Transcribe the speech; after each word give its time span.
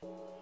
Thank 0.00 0.37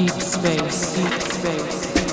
deep 0.00 0.22
space, 0.22 0.96
deep 0.96 1.20
space. 1.20 2.09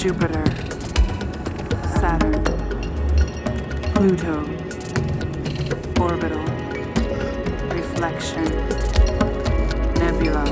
Jupiter, 0.00 0.44
Saturn, 2.00 2.42
Pluto, 3.92 4.48
orbital, 6.00 6.42
reflection, 7.68 8.44
nebula, 9.98 10.44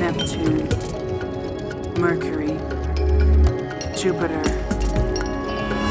Neptune, 0.00 0.66
Mercury, 2.00 2.56
Jupiter, 3.94 4.44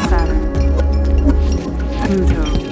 Saturn, 0.10 0.52
Pluto. 2.08 2.69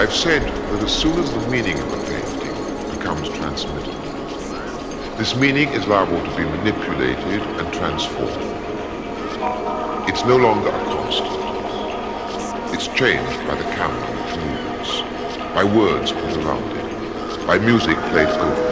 I've 0.00 0.14
said 0.14 0.40
that 0.40 0.82
as 0.82 0.96
soon 0.96 1.18
as 1.18 1.30
the 1.30 1.46
meaning 1.50 1.78
of 1.78 1.92
a 1.92 2.02
painting 2.06 2.96
becomes 2.96 3.28
transmitted, 3.36 3.92
this 5.18 5.36
meaning 5.36 5.68
is 5.74 5.86
liable 5.86 6.24
to 6.24 6.36
be 6.38 6.42
manipulated 6.42 7.42
and 7.42 7.74
transformed. 7.74 8.32
It's 10.08 10.24
no 10.24 10.38
longer 10.38 10.70
a 10.70 10.84
constant. 10.86 12.72
It's 12.72 12.88
changed 12.96 13.46
by 13.46 13.56
the 13.56 13.64
camera 13.76 14.00
which 14.16 14.36
moves, 14.40 15.02
by 15.52 15.64
words 15.64 16.12
put 16.12 16.34
around 16.46 16.64
it, 16.78 17.46
by 17.46 17.58
music 17.58 17.98
played 18.08 18.28
over 18.28 18.69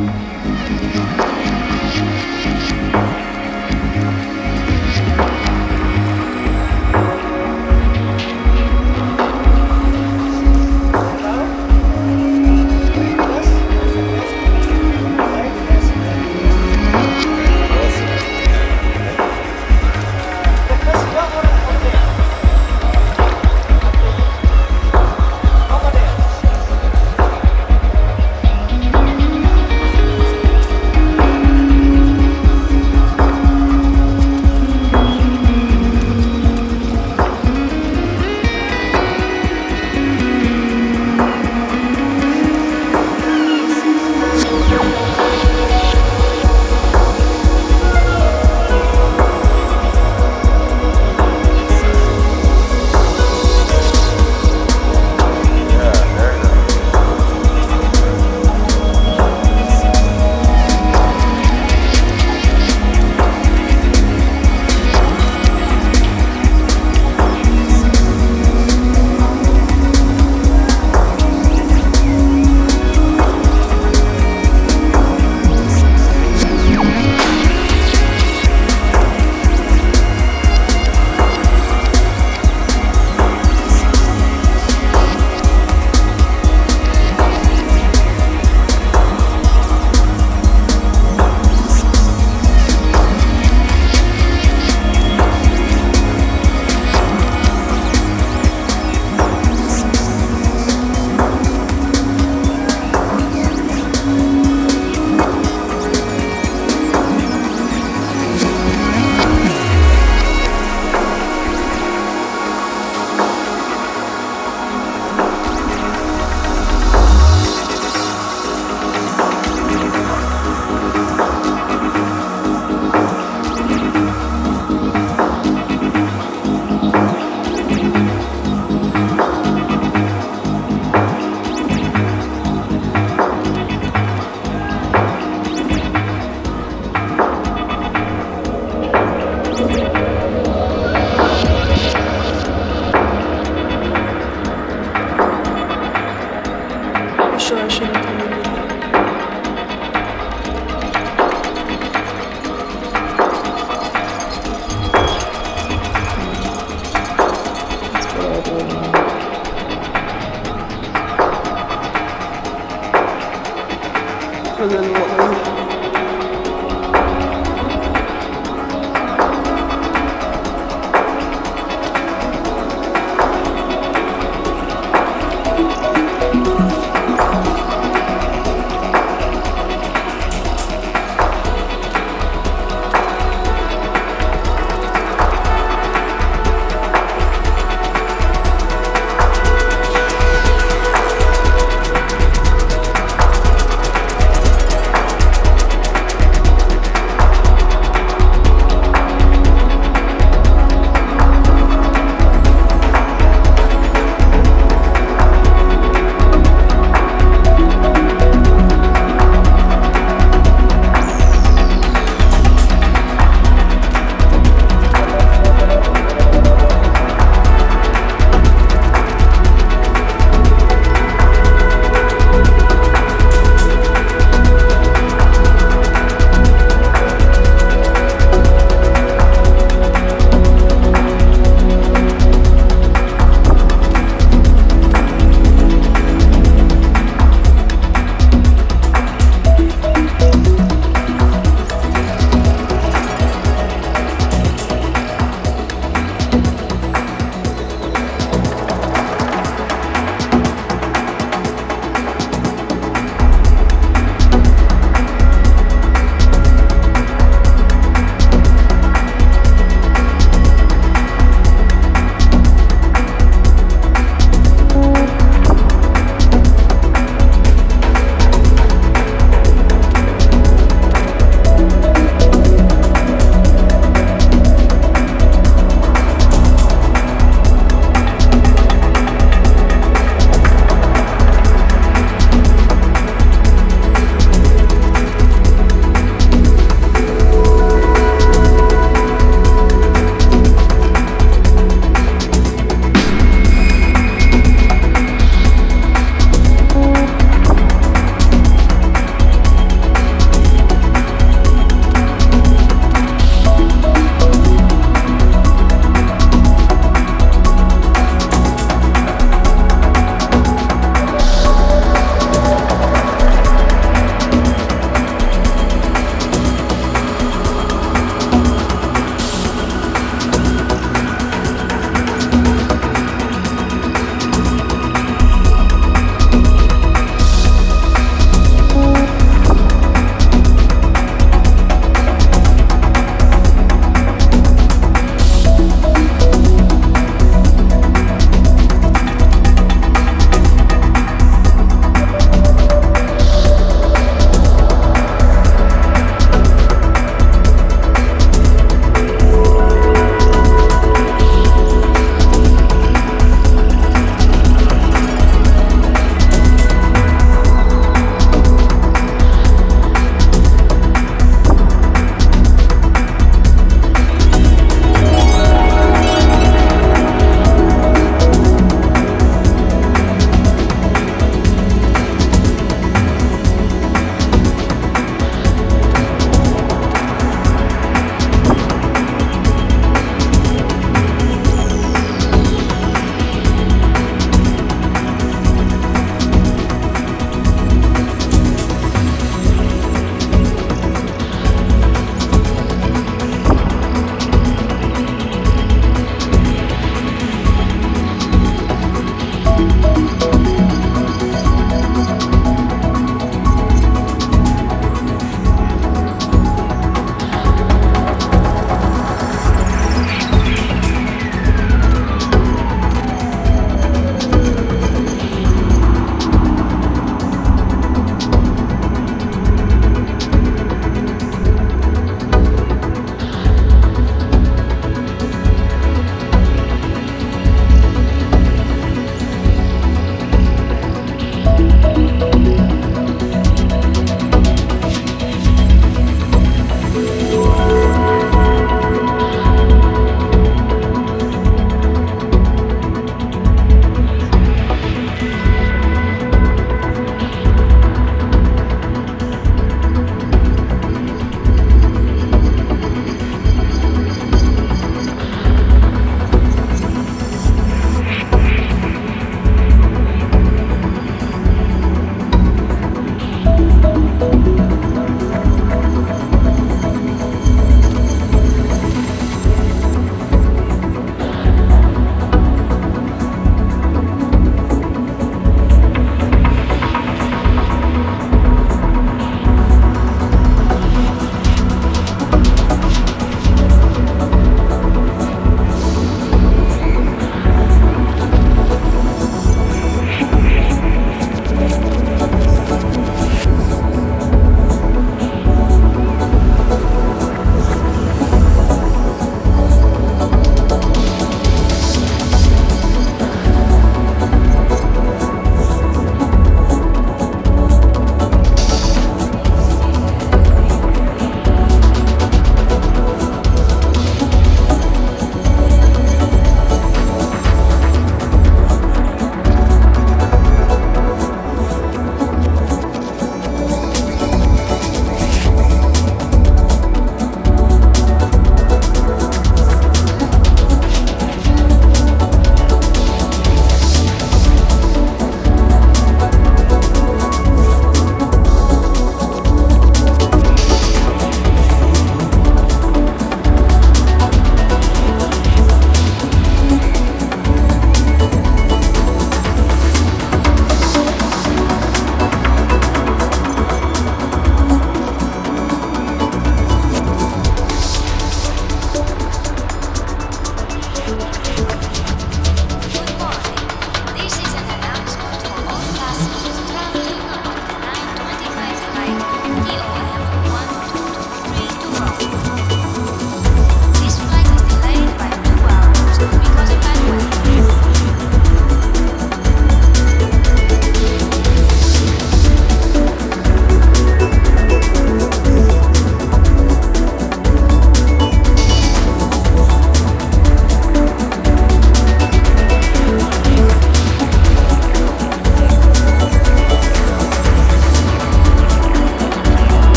Música 0.00 0.69